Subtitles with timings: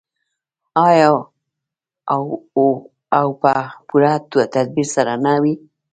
[0.87, 1.09] آیا
[3.19, 3.53] او په
[3.87, 4.13] پوره
[4.53, 5.53] تدبیر سره نه وي؟